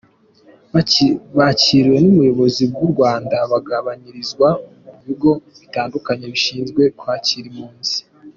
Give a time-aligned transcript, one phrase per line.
[1.37, 4.47] Bakiriwe n’ubuyobozi bw’u Rwanda, bagabanyirizwa
[4.83, 7.97] mu bigo bitandukanye bishinzwe kwakira impunzi.